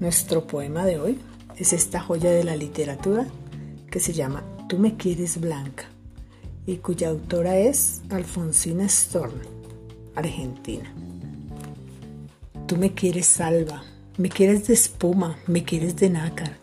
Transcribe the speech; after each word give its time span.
Nuestro 0.00 0.46
poema 0.46 0.86
de 0.86 0.98
hoy 0.98 1.18
es 1.58 1.74
esta 1.74 2.00
joya 2.00 2.30
de 2.30 2.42
la 2.42 2.56
literatura 2.56 3.26
que 3.90 4.00
se 4.00 4.14
llama 4.14 4.42
Tú 4.66 4.78
me 4.78 4.96
quieres 4.96 5.38
blanca 5.38 5.84
y 6.64 6.76
cuya 6.76 7.10
autora 7.10 7.58
es 7.58 8.00
Alfonsina 8.08 8.86
Storm, 8.86 9.34
argentina. 10.14 10.90
Tú 12.66 12.78
me 12.78 12.94
quieres 12.94 13.26
salva, 13.26 13.84
me 14.16 14.30
quieres 14.30 14.68
de 14.68 14.72
espuma, 14.72 15.36
me 15.46 15.64
quieres 15.64 15.96
de 15.96 16.08
nácar, 16.08 16.56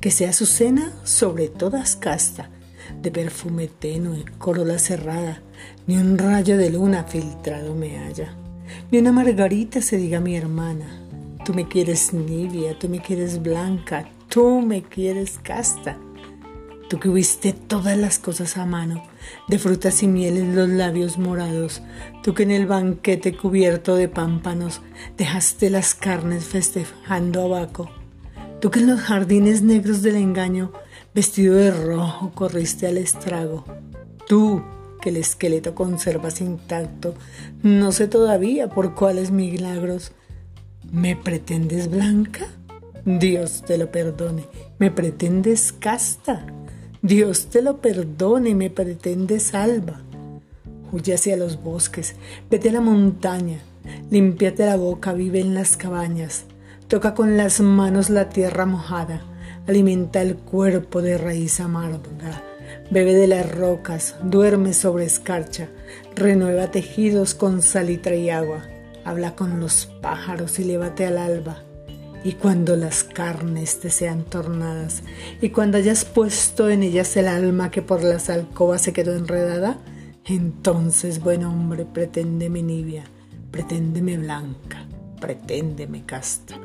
que 0.00 0.10
sea 0.10 0.32
su 0.32 0.46
cena 0.46 0.92
sobre 1.04 1.46
todas 1.46 1.94
casta, 1.94 2.50
de 3.00 3.12
perfume 3.12 3.68
tenue, 3.68 4.24
corola 4.38 4.80
cerrada, 4.80 5.40
ni 5.86 5.96
un 5.96 6.18
rayo 6.18 6.58
de 6.58 6.70
luna 6.70 7.04
filtrado 7.04 7.72
me 7.76 7.98
haya, 7.98 8.34
ni 8.90 8.98
una 8.98 9.12
margarita 9.12 9.80
se 9.80 9.96
diga 9.96 10.18
mi 10.18 10.34
hermana, 10.34 11.06
Tú 11.44 11.54
me 11.54 11.66
quieres 11.66 12.12
nibia, 12.12 12.78
tú 12.78 12.88
me 12.88 13.00
quieres 13.00 13.42
blanca, 13.42 14.08
tú 14.28 14.60
me 14.60 14.82
quieres 14.82 15.38
casta. 15.42 15.98
Tú 16.88 16.98
que 16.98 17.08
huiste 17.08 17.52
todas 17.52 17.96
las 17.96 18.18
cosas 18.18 18.56
a 18.56 18.66
mano, 18.66 19.02
de 19.48 19.60
frutas 19.60 20.02
y 20.02 20.08
mieles 20.08 20.54
los 20.54 20.68
labios 20.68 21.18
morados, 21.18 21.82
tú 22.22 22.34
que 22.34 22.42
en 22.42 22.50
el 22.50 22.66
banquete 22.66 23.36
cubierto 23.36 23.94
de 23.94 24.08
pámpanos 24.08 24.82
dejaste 25.16 25.70
las 25.70 25.94
carnes 25.94 26.46
festejando 26.46 27.42
abaco, 27.42 27.88
tú 28.60 28.72
que 28.72 28.80
en 28.80 28.88
los 28.88 29.00
jardines 29.00 29.62
negros 29.62 30.02
del 30.02 30.16
engaño, 30.16 30.72
vestido 31.14 31.54
de 31.54 31.70
rojo, 31.70 32.32
corriste 32.34 32.88
al 32.88 32.98
estrago, 32.98 33.64
tú 34.26 34.62
que 35.00 35.10
el 35.10 35.16
esqueleto 35.16 35.76
conservas 35.76 36.40
intacto, 36.40 37.14
no 37.62 37.92
sé 37.92 38.08
todavía 38.08 38.68
por 38.68 38.96
cuáles 38.96 39.30
milagros, 39.30 40.12
¿Me 40.92 41.14
pretendes 41.14 41.88
blanca? 41.88 42.48
Dios 43.04 43.62
te 43.64 43.78
lo 43.78 43.92
perdone. 43.92 44.46
¿Me 44.80 44.90
pretendes 44.90 45.72
casta? 45.72 46.44
Dios 47.00 47.46
te 47.46 47.62
lo 47.62 47.80
perdone. 47.80 48.56
¿Me 48.56 48.70
pretendes 48.70 49.54
alba? 49.54 50.00
Huye 50.90 51.14
hacia 51.14 51.36
los 51.36 51.62
bosques, 51.62 52.16
vete 52.50 52.70
a 52.70 52.72
la 52.72 52.80
montaña, 52.80 53.60
límpiate 54.10 54.66
la 54.66 54.74
boca, 54.76 55.12
vive 55.12 55.38
en 55.38 55.54
las 55.54 55.76
cabañas, 55.76 56.46
toca 56.88 57.14
con 57.14 57.36
las 57.36 57.60
manos 57.60 58.10
la 58.10 58.28
tierra 58.28 58.66
mojada, 58.66 59.22
alimenta 59.68 60.20
el 60.20 60.34
cuerpo 60.34 61.02
de 61.02 61.16
raíz 61.16 61.60
amarga, 61.60 62.42
bebe 62.90 63.14
de 63.14 63.28
las 63.28 63.48
rocas, 63.54 64.16
duerme 64.24 64.72
sobre 64.72 65.04
escarcha, 65.04 65.68
renueva 66.16 66.72
tejidos 66.72 67.36
con 67.36 67.62
salitre 67.62 68.18
y 68.18 68.30
agua 68.30 68.64
habla 69.10 69.34
con 69.34 69.60
los 69.60 69.86
pájaros 70.00 70.58
y 70.60 70.64
lévate 70.64 71.04
al 71.04 71.18
alba. 71.18 71.62
Y 72.22 72.34
cuando 72.34 72.76
las 72.76 73.02
carnes 73.02 73.80
te 73.80 73.90
sean 73.90 74.24
tornadas, 74.24 75.02
y 75.40 75.50
cuando 75.50 75.78
hayas 75.78 76.04
puesto 76.04 76.68
en 76.68 76.82
ellas 76.82 77.16
el 77.16 77.28
alma 77.28 77.70
que 77.70 77.82
por 77.82 78.04
las 78.04 78.30
alcobas 78.30 78.82
se 78.82 78.92
quedó 78.92 79.16
enredada, 79.16 79.78
entonces, 80.26 81.20
buen 81.20 81.44
hombre, 81.44 81.86
preténdeme 81.86 82.62
nibia, 82.62 83.04
preténdeme 83.50 84.18
blanca, 84.18 84.86
preténdeme 85.18 86.04
casta. 86.04 86.60